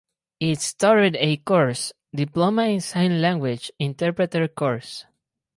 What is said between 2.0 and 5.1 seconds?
"Diploma in Sign Language Interpreter Course".